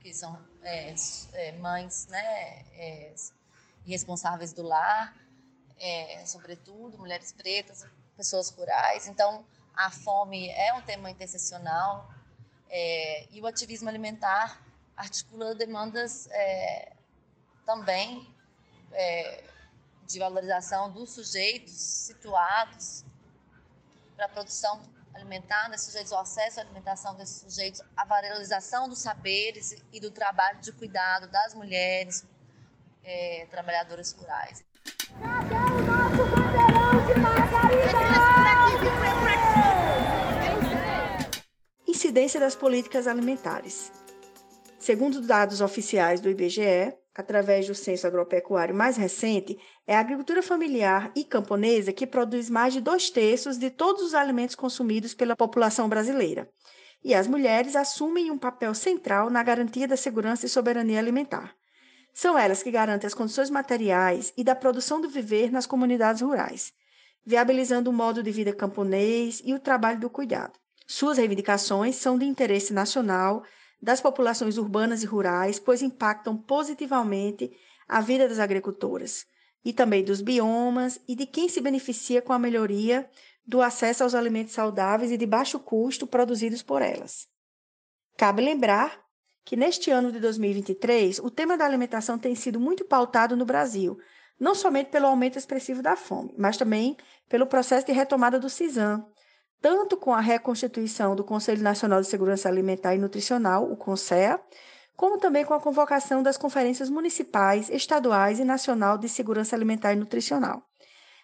que 0.00 0.12
são 0.12 0.38
é, 0.62 0.94
é, 1.32 1.52
mães 1.52 2.06
né, 2.08 2.64
é, 2.74 3.14
responsáveis 3.86 4.52
do 4.52 4.62
lar, 4.62 5.16
é, 5.78 6.24
sobretudo 6.26 6.98
mulheres 6.98 7.32
pretas, 7.32 7.86
pessoas 8.16 8.50
rurais. 8.50 9.06
Então, 9.08 9.44
a 9.74 9.90
fome 9.90 10.48
é 10.50 10.74
um 10.74 10.82
tema 10.82 11.10
interseccional 11.10 12.12
é, 12.68 13.26
e 13.30 13.40
o 13.40 13.46
ativismo 13.46 13.88
alimentar 13.88 14.60
articula 14.96 15.54
demandas 15.54 16.28
é, 16.30 16.92
também 17.64 18.28
é, 18.92 19.44
de 20.06 20.18
valorização 20.18 20.90
dos 20.90 21.10
sujeitos 21.10 21.72
situados 21.72 23.04
para 24.16 24.26
a 24.26 24.28
produção 24.28 24.82
alimentar 25.14 25.68
desses 25.68 25.86
sujeitos, 25.86 26.12
o 26.12 26.16
acesso 26.16 26.58
à 26.58 26.62
alimentação 26.62 27.14
desses 27.14 27.40
sujeitos, 27.40 27.80
a 27.96 28.04
valorização 28.04 28.88
dos 28.88 28.98
saberes 29.00 29.76
e 29.92 30.00
do 30.00 30.10
trabalho 30.10 30.60
de 30.60 30.72
cuidado 30.72 31.28
das 31.28 31.54
mulheres 31.54 32.26
é, 33.04 33.46
trabalhadoras 33.50 34.12
rurais. 34.12 34.64
Cadê 35.20 35.54
o 35.54 35.82
nosso 35.82 36.24
bandeirão 36.30 37.06
de 37.06 37.12
Incidência 41.90 42.40
das 42.40 42.56
políticas 42.56 43.06
alimentares. 43.06 43.92
Segundo 44.78 45.20
dados 45.20 45.60
oficiais 45.60 46.20
do 46.20 46.28
IBGE, 46.28 46.92
através 47.14 47.66
do 47.66 47.74
censo 47.74 48.06
agropecuário 48.06 48.74
mais 48.74 48.96
recente, 48.96 49.58
é 49.86 49.94
a 49.94 50.00
agricultura 50.00 50.42
familiar 50.42 51.12
e 51.14 51.24
camponesa 51.24 51.92
que 51.92 52.06
produz 52.06 52.48
mais 52.48 52.72
de 52.72 52.80
dois 52.80 53.10
terços 53.10 53.58
de 53.58 53.70
todos 53.70 54.02
os 54.02 54.14
alimentos 54.14 54.54
consumidos 54.54 55.14
pela 55.14 55.36
população 55.36 55.88
brasileira. 55.88 56.48
E 57.04 57.14
as 57.14 57.26
mulheres 57.26 57.76
assumem 57.76 58.30
um 58.30 58.38
papel 58.38 58.74
central 58.74 59.28
na 59.28 59.42
garantia 59.42 59.88
da 59.88 59.96
segurança 59.96 60.46
e 60.46 60.48
soberania 60.48 60.98
alimentar. 60.98 61.54
São 62.14 62.38
elas 62.38 62.62
que 62.62 62.70
garantem 62.70 63.06
as 63.06 63.14
condições 63.14 63.50
materiais 63.50 64.32
e 64.36 64.44
da 64.44 64.54
produção 64.54 65.00
do 65.00 65.08
viver 65.08 65.50
nas 65.50 65.66
comunidades 65.66 66.22
rurais, 66.22 66.72
viabilizando 67.24 67.90
o 67.90 67.92
modo 67.92 68.22
de 68.22 68.30
vida 68.30 68.52
camponês 68.52 69.42
e 69.44 69.54
o 69.54 69.58
trabalho 69.58 69.98
do 69.98 70.10
cuidado. 70.10 70.52
Suas 70.86 71.18
reivindicações 71.18 71.96
são 71.96 72.18
de 72.18 72.26
interesse 72.26 72.72
nacional 72.72 73.42
das 73.82 74.00
populações 74.00 74.56
urbanas 74.56 75.02
e 75.02 75.06
rurais, 75.06 75.58
pois 75.58 75.82
impactam 75.82 76.36
positivamente 76.36 77.50
a 77.88 78.00
vida 78.00 78.28
das 78.28 78.38
agricultoras 78.38 79.26
e 79.64 79.72
também 79.72 80.04
dos 80.04 80.20
biomas 80.20 81.00
e 81.08 81.16
de 81.16 81.26
quem 81.26 81.48
se 81.48 81.60
beneficia 81.60 82.22
com 82.22 82.32
a 82.32 82.38
melhoria 82.38 83.08
do 83.44 83.60
acesso 83.60 84.04
aos 84.04 84.14
alimentos 84.14 84.54
saudáveis 84.54 85.10
e 85.10 85.16
de 85.16 85.26
baixo 85.26 85.58
custo 85.58 86.06
produzidos 86.06 86.62
por 86.62 86.80
elas. 86.80 87.26
Cabe 88.16 88.40
lembrar 88.40 89.02
que 89.44 89.56
neste 89.56 89.90
ano 89.90 90.12
de 90.12 90.20
2023 90.20 91.18
o 91.18 91.28
tema 91.28 91.56
da 91.56 91.64
alimentação 91.64 92.16
tem 92.16 92.36
sido 92.36 92.60
muito 92.60 92.84
pautado 92.84 93.36
no 93.36 93.44
Brasil, 93.44 93.98
não 94.38 94.54
somente 94.54 94.90
pelo 94.90 95.06
aumento 95.06 95.38
expressivo 95.38 95.82
da 95.82 95.96
fome, 95.96 96.32
mas 96.38 96.56
também 96.56 96.96
pelo 97.28 97.46
processo 97.46 97.86
de 97.86 97.92
retomada 97.92 98.38
do 98.38 98.48
CISAM, 98.48 99.04
tanto 99.62 99.96
com 99.96 100.12
a 100.12 100.20
reconstituição 100.20 101.14
do 101.14 101.22
Conselho 101.22 101.62
Nacional 101.62 102.00
de 102.00 102.08
Segurança 102.08 102.48
Alimentar 102.48 102.96
e 102.96 102.98
Nutricional, 102.98 103.70
o 103.70 103.76
CONSEA, 103.76 104.40
como 104.96 105.18
também 105.18 105.44
com 105.44 105.54
a 105.54 105.60
convocação 105.60 106.22
das 106.22 106.36
conferências 106.36 106.90
municipais, 106.90 107.70
estaduais 107.70 108.40
e 108.40 108.44
nacional 108.44 108.98
de 108.98 109.08
segurança 109.08 109.54
alimentar 109.56 109.92
e 109.92 109.96
nutricional. 109.96 110.62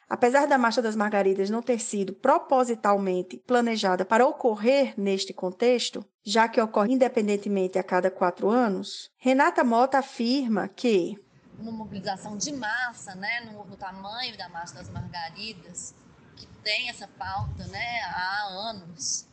Apesar 0.09 0.47
da 0.47 0.57
Marcha 0.57 0.81
das 0.81 0.97
Margaridas 0.97 1.51
não 1.51 1.61
ter 1.61 1.79
sido 1.79 2.15
propositalmente 2.15 3.37
planejada 3.47 4.07
para 4.07 4.27
ocorrer 4.27 4.95
neste 4.97 5.35
contexto, 5.35 6.03
já 6.25 6.49
que 6.49 6.61
ocorre 6.61 6.95
independentemente 6.95 7.79
a 7.79 7.83
cada 7.83 8.11
quatro 8.11 8.49
anos, 8.49 9.11
Renata 9.19 9.63
Mota 9.63 9.99
afirma 9.99 10.67
que 10.67 11.19
uma 11.59 11.73
mobilização 11.73 12.37
de 12.37 12.53
massa, 12.53 13.17
né, 13.17 13.41
no, 13.53 13.65
no 13.65 13.77
tamanho 13.77 14.37
da 14.39 14.49
Marcha 14.49 14.75
das 14.75 14.89
Margaridas, 14.89 15.93
que 16.39 16.47
tem 16.63 16.89
essa 16.89 17.09
pauta, 17.09 17.67
né, 17.67 18.01
há 18.03 18.45
anos, 18.71 19.27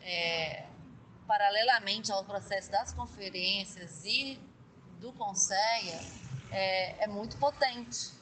é, 0.00 0.64
paralelamente 1.26 2.10
ao 2.10 2.24
processo 2.24 2.70
das 2.70 2.92
conferências 2.92 4.04
e 4.04 4.40
do 5.00 5.12
Conselho, 5.12 5.98
é, 6.50 7.04
é 7.04 7.06
muito 7.06 7.36
potente 7.36 8.18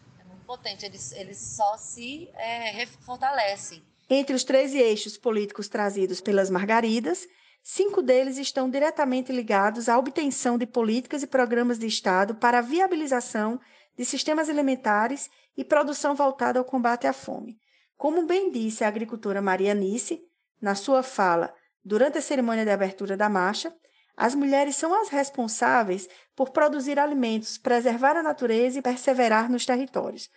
potente, 0.47 0.87
eles, 0.87 1.13
eles 1.13 1.39
só 1.39 1.77
se 1.77 2.29
é, 2.35 2.87
fortalecem. 2.87 3.83
Entre 4.09 4.35
os 4.35 4.45
13 4.45 4.79
eixos 4.79 5.19
políticos 5.19 5.69
trazidos 5.69 6.21
pelas 6.21 6.49
Margaridas, 6.49 7.27
cinco 7.63 8.01
deles 8.01 8.39
estão 8.39 8.71
diretamente 8.71 9.33
ligados 9.33 9.89
à 9.89 9.99
obtenção 9.99 10.57
de 10.57 10.65
políticas 10.65 11.23
e 11.25 11.27
programas 11.27 11.79
de 11.79 11.87
Estado 11.87 12.37
para 12.37 12.59
a 12.59 12.63
viabilização 12.63 13.61
de 13.99 14.05
sistemas 14.05 14.49
alimentares 14.49 15.29
e 15.57 15.65
produção 15.65 16.15
voltada 16.15 16.59
ao 16.61 16.65
combate 16.65 17.07
à 17.07 17.13
fome. 17.13 17.59
Como 17.97 18.27
bem 18.27 18.51
disse 18.51 18.85
a 18.85 18.89
agricultora 18.89 19.41
Maria 19.41 19.75
Nice, 19.75 20.21
na 20.61 20.75
sua 20.75 21.03
fala 21.03 21.53
durante 21.85 22.19
a 22.19 22.23
cerimônia 22.23 22.65
de 22.65 22.71
abertura 22.71 23.17
da 23.17 23.29
marcha, 23.29 23.75
As 24.17 24.35
mulheres 24.35 24.77
são 24.77 24.99
as 24.99 25.11
responsáveis 25.11 26.09
por 26.35 26.51
produzir 26.51 26.99
alimentos, 26.99 27.59
preservar 27.59 28.17
a 28.17 28.23
natureza 28.23 28.79
e 28.79 28.83
perseverar 28.83 29.51
nos 29.51 29.67
territórios, 29.67 30.31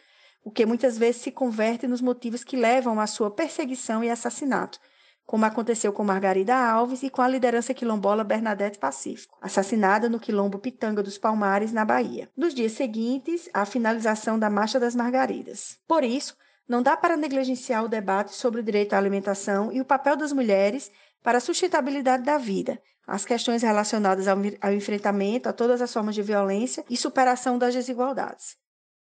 o 0.44 0.52
que 0.52 0.66
muitas 0.66 0.98
vezes 0.98 1.22
se 1.22 1.32
converte 1.32 1.88
nos 1.88 2.02
motivos 2.02 2.44
que 2.44 2.58
levam 2.58 3.00
à 3.00 3.08
sua 3.08 3.32
perseguição 3.32 4.04
e 4.04 4.10
assassinato, 4.10 4.80
como 5.26 5.46
aconteceu 5.46 5.94
com 5.94 6.04
Margarida 6.04 6.56
Alves 6.56 7.04
e 7.04 7.10
com 7.10 7.22
a 7.22 7.28
liderança 7.28 7.74
quilombola 7.74 8.24
Bernadette 8.24 8.80
Pacífico, 8.80 9.38
assassinada 9.42 10.10
no 10.10 10.20
quilombo 10.20 10.60
Pitanga 10.60 11.02
dos 11.02 11.18
Palmares, 11.18 11.72
na 11.72 11.86
Bahia. 11.86 12.30
Nos 12.36 12.54
dias 12.54 12.74
seguintes, 12.74 13.50
a 13.54 13.64
finalização 13.66 14.38
da 14.38 14.50
Marcha 14.50 14.80
das 14.80 14.96
Margaridas. 14.96 15.78
Por 15.88 16.04
isso, 16.04 16.36
não 16.70 16.84
dá 16.84 16.96
para 16.96 17.18
negligenciar 17.18 17.84
o 17.84 17.90
debate 17.90 18.36
sobre 18.36 18.62
o 18.62 18.64
direito 18.64 18.94
à 18.94 18.98
alimentação 19.00 19.72
e 19.72 19.82
o 19.82 19.86
papel 19.86 20.16
das 20.16 20.32
mulheres 20.32 20.92
para 21.24 21.40
a 21.40 21.42
sustentabilidade 21.42 22.24
da 22.24 22.38
vida, 22.38 22.80
as 23.08 23.26
questões 23.26 23.64
relacionadas 23.64 24.28
ao, 24.28 24.38
ao 24.62 24.72
enfrentamento 24.72 25.50
a 25.50 25.54
todas 25.54 25.82
as 25.82 25.92
formas 25.92 26.14
de 26.14 26.22
violência 26.22 26.86
e 26.88 26.96
superação 26.96 27.58
das 27.58 27.74
desigualdades. 27.74 28.56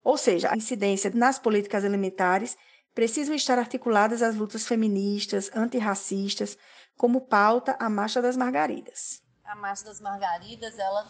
Ou 0.03 0.15
seja, 0.15 0.51
a 0.51 0.55
incidência 0.55 1.11
nas 1.11 1.39
políticas 1.39 1.83
alimentares 1.83 2.55
precisam 2.93 3.33
estar 3.33 3.57
articuladas 3.57 4.21
às 4.21 4.35
lutas 4.35 4.67
feministas, 4.67 5.49
antirracistas, 5.55 6.55
como 6.95 7.21
pauta 7.21 7.75
a 7.79 7.89
Marcha 7.89 8.21
das 8.21 8.37
Margaridas. 8.37 9.23
A 9.43 9.55
Marcha 9.55 9.85
das 9.85 9.99
Margaridas 9.99 10.77
ela 10.77 11.07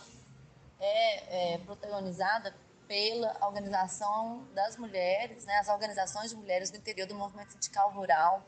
é, 0.80 1.56
é 1.56 1.58
protagonizada 1.60 2.56
pela 2.88 3.38
organização 3.46 4.48
das 4.54 4.78
mulheres, 4.78 5.46
né, 5.46 5.58
as 5.58 5.70
organizações 5.70 6.30
de 6.30 6.36
mulheres 6.36 6.70
do 6.72 6.78
interior 6.78 7.08
do 7.08 7.16
movimento 7.16 7.54
sindical 7.54 7.92
rural, 7.92 8.46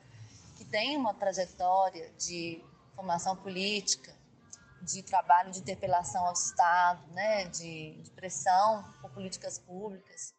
que 0.56 0.66
tem 0.66 0.98
uma 0.98 1.14
trajetória 1.14 2.12
de 2.18 2.64
formação 2.96 3.36
política, 3.36 4.16
de 4.82 5.04
trabalho 5.04 5.52
de 5.52 5.60
interpelação 5.60 6.26
ao 6.26 6.34
Estado, 6.34 7.02
né, 7.12 7.46
de, 7.46 8.02
de 8.02 8.12
pressão 8.12 8.84
por 9.02 9.12
políticas 9.12 9.60
públicas 9.60 10.38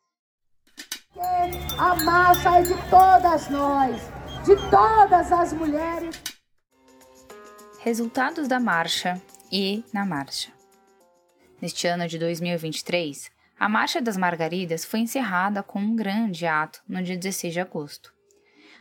a 1.78 1.95
marcha 2.05 2.59
é 2.59 2.62
de 2.62 2.75
todas 2.90 3.49
nós, 3.49 4.00
de 4.45 4.57
todas 4.71 5.33
as 5.33 5.52
mulheres. 5.52 6.17
Resultados 7.81 8.47
da 8.47 8.61
marcha 8.61 9.21
e 9.50 9.85
na 9.93 10.05
marcha. 10.05 10.52
Neste 11.61 11.87
ano 11.87 12.07
de 12.07 12.19
2023, 12.19 13.31
a 13.59 13.69
Marcha 13.69 14.00
das 14.00 14.17
Margaridas 14.17 14.85
foi 14.85 15.00
encerrada 15.00 15.65
com 15.65 15.81
um 15.81 15.97
grande 15.97 16.47
ato 16.47 16.81
no 16.88 17.03
dia 17.03 17.17
16 17.17 17.53
de 17.53 17.61
agosto. 17.61 18.15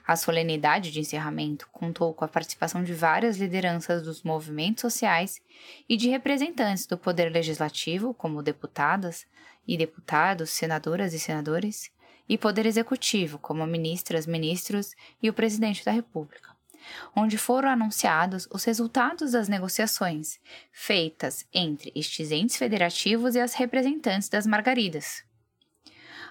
A 0.05 0.15
solenidade 0.15 0.91
de 0.91 1.00
encerramento 1.00 1.67
contou 1.72 2.13
com 2.13 2.24
a 2.24 2.27
participação 2.27 2.84
de 2.84 2.93
várias 2.93 3.38
lideranças 3.38 4.03
dos 4.03 4.22
movimentos 4.22 4.81
sociais 4.81 5.41
e 5.89 5.98
de 5.98 6.10
representantes 6.10 6.86
do 6.86 6.98
Poder 6.98 7.29
Legislativo, 7.29 8.13
como 8.13 8.43
deputadas 8.43 9.25
e 9.67 9.75
deputados, 9.75 10.51
senadoras 10.51 11.13
e 11.13 11.19
senadores, 11.19 11.91
e 12.29 12.38
Poder 12.38 12.65
Executivo, 12.65 13.39
como 13.39 13.65
ministras, 13.65 14.27
ministros 14.27 14.93
e 15.22 15.29
o 15.29 15.34
Presidente 15.34 15.84
da 15.84 15.91
República, 15.91 16.55
onde 17.15 17.38
foram 17.38 17.69
anunciados 17.69 18.48
os 18.51 18.63
resultados 18.63 19.31
das 19.31 19.48
negociações 19.48 20.39
feitas 20.72 21.46
entre 21.53 21.91
estes 21.96 22.31
entes 22.31 22.57
federativos 22.57 23.36
e 23.36 23.39
as 23.39 23.53
representantes 23.53 24.29
das 24.29 24.46
Margaridas. 24.46 25.24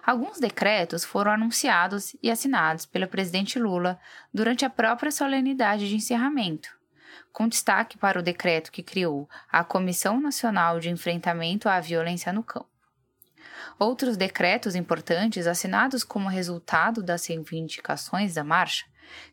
Alguns 0.07 0.39
decretos 0.39 1.05
foram 1.05 1.33
anunciados 1.33 2.15
e 2.23 2.31
assinados 2.31 2.87
pelo 2.87 3.09
presidente 3.09 3.59
Lula 3.59 3.99
durante 4.33 4.65
a 4.65 4.71
própria 4.71 5.11
solenidade 5.11 5.89
de 5.89 5.97
encerramento, 5.97 6.69
com 7.33 7.49
destaque 7.49 7.99
para 7.99 8.19
o 8.19 8.23
decreto 8.23 8.71
que 8.71 8.85
criou 8.85 9.29
a 9.51 9.65
Comissão 9.65 10.21
Nacional 10.21 10.79
de 10.79 10.91
Enfrentamento 10.91 11.69
à 11.69 11.81
Violência 11.81 12.33
no 12.33 12.45
Campo. 12.45 12.71
Outros 13.79 14.17
decretos 14.17 14.77
importantes 14.77 15.47
assinados 15.47 16.05
como 16.05 16.29
resultado 16.29 17.03
das 17.03 17.27
reivindicações 17.27 18.35
da 18.35 18.45
marcha 18.45 18.87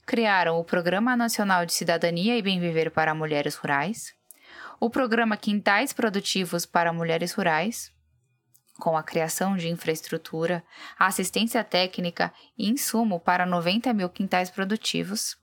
criaram 0.06 0.60
o 0.60 0.64
Programa 0.64 1.16
Nacional 1.16 1.66
de 1.66 1.74
Cidadania 1.74 2.38
e 2.38 2.42
Bem 2.42 2.60
Viver 2.60 2.92
para 2.92 3.14
Mulheres 3.14 3.56
Rurais, 3.56 4.14
o 4.80 4.90
Programa 4.90 5.38
Quintais 5.38 5.94
Produtivos 5.94 6.66
para 6.66 6.92
Mulheres 6.92 7.34
Rurais, 7.34 7.92
com 8.80 8.98
a 8.98 9.04
criação 9.04 9.56
de 9.56 9.70
infraestrutura, 9.70 10.64
assistência 10.98 11.64
técnica 11.64 12.34
e 12.58 12.70
insumo 12.70 13.20
para 13.20 13.46
90 13.46 13.94
mil 13.94 14.10
quintais 14.10 14.50
produtivos. 14.50 15.38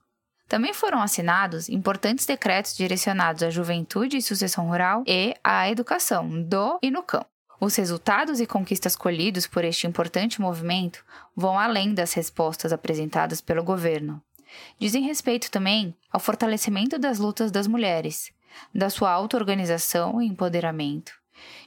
Também 0.47 0.73
foram 0.73 1.01
assinados 1.01 1.69
importantes 1.69 2.25
decretos 2.25 2.75
direcionados 2.75 3.41
à 3.41 3.49
juventude 3.49 4.17
e 4.17 4.21
sucessão 4.21 4.67
rural 4.67 5.03
e 5.07 5.33
à 5.43 5.69
educação 5.69 6.43
do 6.43 6.77
e 6.81 6.91
no 6.91 7.01
campo. 7.01 7.29
Os 7.63 7.75
resultados 7.75 8.39
e 8.39 8.47
conquistas 8.47 8.95
colhidos 8.95 9.45
por 9.45 9.63
este 9.63 9.85
importante 9.85 10.41
movimento 10.41 11.05
vão 11.35 11.59
além 11.59 11.93
das 11.93 12.11
respostas 12.11 12.73
apresentadas 12.73 13.39
pelo 13.39 13.63
governo. 13.63 14.19
Dizem 14.79 15.03
respeito 15.03 15.51
também 15.51 15.95
ao 16.11 16.19
fortalecimento 16.19 16.97
das 16.97 17.19
lutas 17.19 17.51
das 17.51 17.67
mulheres, 17.67 18.31
da 18.73 18.89
sua 18.89 19.11
auto-organização 19.11 20.19
e 20.19 20.25
empoderamento, 20.25 21.13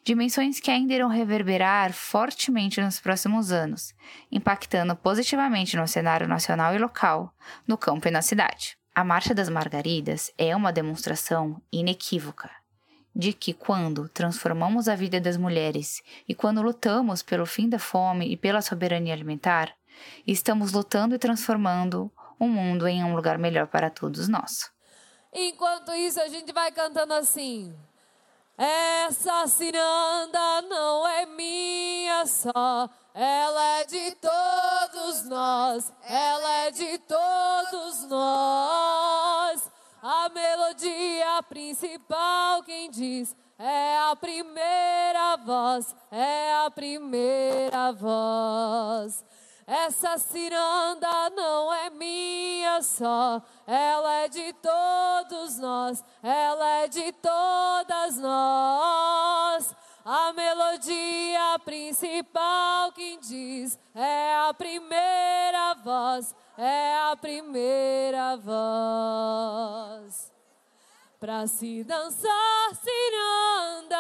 dimensões 0.03 0.59
que 0.59 0.69
ainda 0.69 0.93
irão 0.93 1.09
reverberar 1.09 1.93
fortemente 1.93 2.81
nos 2.81 2.99
próximos 2.99 3.53
anos, 3.53 3.95
impactando 4.33 4.97
positivamente 4.97 5.77
no 5.77 5.87
cenário 5.87 6.27
nacional 6.27 6.75
e 6.75 6.79
local, 6.79 7.33
no 7.69 7.79
campo 7.79 8.09
e 8.09 8.11
na 8.11 8.21
cidade. 8.21 8.77
A 8.93 9.05
Marcha 9.05 9.33
das 9.33 9.49
Margaridas 9.49 10.33
é 10.37 10.57
uma 10.57 10.73
demonstração 10.73 11.63
inequívoca 11.71 12.51
de 13.15 13.33
que 13.33 13.53
quando 13.53 14.09
transformamos 14.09 14.89
a 14.89 14.97
vida 14.97 15.21
das 15.21 15.37
mulheres 15.37 16.03
e 16.29 16.35
quando 16.35 16.63
lutamos 16.63 17.23
pelo 17.23 17.47
fim 17.47 17.69
da 17.69 17.79
fome 17.79 18.27
e 18.33 18.37
pela 18.37 18.61
soberania 18.61 19.15
alimentar, 19.15 19.75
estamos 20.27 20.73
lutando 20.73 21.15
e 21.15 21.19
transformando 21.19 22.11
o 22.39 22.49
mundo 22.49 22.89
em 22.89 23.05
um 23.05 23.15
lugar 23.15 23.39
melhor 23.39 23.67
para 23.69 23.91
todos 23.91 24.29
nós. 24.29 24.73
Enquanto 25.33 25.93
isso, 25.93 26.21
a 26.21 26.29
gente 26.29 26.53
vai 26.53 26.71
cantando 26.73 27.15
assim. 27.15 27.75
Essa 28.57 29.49
ciranda 29.49 30.63
não 30.63 31.07
é 31.09 31.27
minha 31.27 32.25
só, 32.25 32.89
ela 33.13 33.81
é 33.81 33.85
de 33.85 34.17
todos 34.17 35.25
nós, 35.29 35.93
ela 36.05 36.53
é 36.67 36.71
de 36.71 36.99
todos 36.99 38.09
nós. 38.09 39.24
A 40.07 40.29
melodia 40.29 41.43
principal 41.49 42.63
quem 42.63 42.91
diz 42.91 43.35
é 43.59 43.97
a 44.11 44.15
primeira 44.15 45.39
voz, 45.39 45.97
é 46.11 46.53
a 46.57 46.71
primeira 46.71 47.91
voz. 47.91 49.25
Essa 49.67 50.19
ciranda 50.19 51.31
não 51.31 51.73
é 51.73 51.89
minha 51.89 52.83
só, 52.83 53.41
ela 53.67 54.13
é 54.17 54.29
de 54.29 54.53
todos 54.53 55.59
nós, 55.59 56.05
ela 56.23 56.69
é 56.83 56.87
de 56.87 57.11
todas 57.13 58.19
nós. 58.19 59.75
A 60.05 60.35
melodia 60.35 61.59
principal 61.65 62.93
quem 62.93 63.19
diz 63.21 63.79
é 63.95 64.37
a 64.37 64.53
primeira 64.53 65.73
voz, 65.83 66.35
é 66.57 67.11
a 67.11 67.17
primeira 67.17 68.37
voz. 68.37 70.33
Pra 71.19 71.47
se 71.47 71.83
dançar 71.85 72.75
ciranda, 72.75 73.97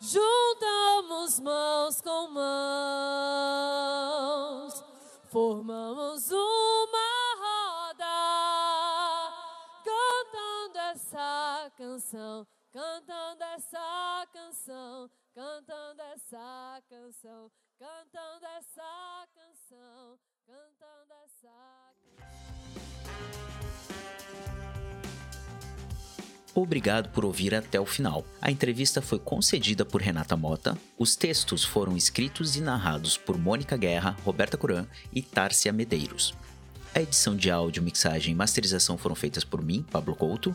juntamos 0.00 1.40
mãos 1.40 2.00
com 2.00 2.28
mãos, 2.28 2.44
formamos 5.28 6.30
uma 6.30 7.34
roda, 7.40 8.04
cantando 9.84 10.78
essa 10.78 11.72
canção, 11.76 12.46
cantando 12.72 13.42
essa 13.42 14.28
canção, 14.32 15.10
cantando 15.34 16.02
essa 16.02 16.80
canção, 16.88 17.50
cantando 17.76 18.46
essa 18.46 19.26
canção 19.34 20.16
cantando 20.50 21.12
essa 21.24 21.48
Obrigado 26.52 27.10
por 27.10 27.24
ouvir 27.24 27.54
até 27.54 27.78
o 27.78 27.86
final. 27.86 28.24
A 28.42 28.50
entrevista 28.50 29.00
foi 29.00 29.20
concedida 29.20 29.84
por 29.84 30.02
Renata 30.02 30.36
Mota. 30.36 30.76
Os 30.98 31.14
textos 31.14 31.64
foram 31.64 31.96
escritos 31.96 32.56
e 32.56 32.60
narrados 32.60 33.16
por 33.16 33.38
Mônica 33.38 33.76
Guerra, 33.76 34.16
Roberta 34.24 34.58
Curan 34.58 34.86
e 35.12 35.22
Tárcia 35.22 35.72
Medeiros. 35.72 36.34
A 36.92 37.00
edição 37.00 37.36
de 37.36 37.48
áudio, 37.50 37.84
mixagem 37.84 38.32
e 38.32 38.36
masterização 38.36 38.98
foram 38.98 39.14
feitas 39.14 39.44
por 39.44 39.62
mim, 39.62 39.86
Pablo 39.92 40.16
Couto. 40.16 40.54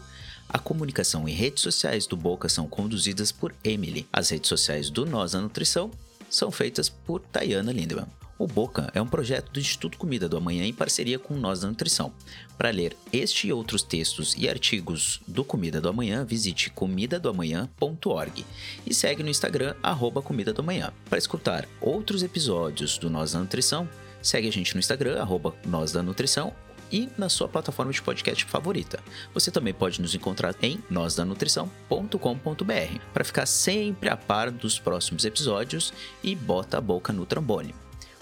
A 0.49 0.59
comunicação 0.59 1.29
e 1.29 1.31
redes 1.31 1.63
sociais 1.63 2.05
do 2.05 2.17
Boca 2.17 2.49
são 2.49 2.67
conduzidas 2.67 3.31
por 3.31 3.55
Emily. 3.63 4.05
As 4.11 4.29
redes 4.29 4.49
sociais 4.49 4.89
do 4.89 5.05
Nós 5.05 5.31
na 5.31 5.39
Nutrição 5.39 5.89
são 6.29 6.51
feitas 6.51 6.89
por 6.89 7.21
Tayana 7.21 7.71
Lindemann. 7.71 8.24
O 8.37 8.47
Boca 8.47 8.91
é 8.93 9.01
um 9.01 9.07
projeto 9.07 9.49
do 9.49 9.61
Instituto 9.61 9.97
Comida 9.97 10.27
do 10.27 10.35
Amanhã 10.35 10.65
em 10.65 10.73
parceria 10.73 11.17
com 11.17 11.35
Nós 11.35 11.61
da 11.61 11.69
Nutrição. 11.69 12.11
Para 12.57 12.69
ler 12.69 12.95
este 13.11 13.47
e 13.47 13.53
outros 13.53 13.81
textos 13.81 14.35
e 14.37 14.49
artigos 14.49 15.21
do 15.25 15.45
Comida 15.45 15.79
do 15.79 15.87
Amanhã, 15.87 16.25
visite 16.25 16.69
comidadoamanhã.org 16.69 18.45
e 18.85 18.93
segue 18.93 19.23
no 19.23 19.29
Instagram 19.29 19.73
arroba 19.81 20.21
Comida 20.21 20.51
do 20.51 20.61
Amanhã. 20.61 20.91
Para 21.09 21.17
escutar 21.17 21.65
outros 21.79 22.23
episódios 22.23 22.97
do 22.97 23.09
Nós 23.09 23.31
da 23.31 23.39
Nutrição, 23.39 23.87
segue 24.21 24.49
a 24.49 24.51
gente 24.51 24.73
no 24.73 24.79
Instagram 24.79 25.21
arroba 25.21 25.55
Nós 25.65 25.93
da 25.93 26.03
Nutrição 26.03 26.53
e 26.91 27.07
na 27.17 27.29
sua 27.29 27.47
plataforma 27.47 27.93
de 27.93 28.01
podcast 28.01 28.43
favorita. 28.43 28.99
Você 29.33 29.49
também 29.49 29.73
pode 29.73 30.01
nos 30.01 30.13
encontrar 30.13 30.53
em 30.61 30.83
nósdanutrição.com.br 30.89 32.99
para 33.13 33.23
ficar 33.23 33.45
sempre 33.45 34.09
a 34.09 34.17
par 34.17 34.51
dos 34.51 34.77
próximos 34.77 35.23
episódios 35.23 35.93
e 36.21 36.35
bota 36.35 36.77
a 36.77 36.81
boca 36.81 37.13
no 37.13 37.25
trombone 37.25 37.73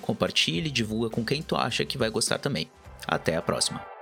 compartilhe 0.04 0.68
e 0.68 0.72
divulga 0.72 1.10
com 1.10 1.26
quem 1.26 1.42
tu 1.42 1.56
acha 1.56 1.86
que 1.86 1.98
vai 1.98 2.10
gostar 2.10 2.38
também. 2.38 2.70
Até 3.08 3.36
a 3.36 3.42
próxima! 3.42 3.93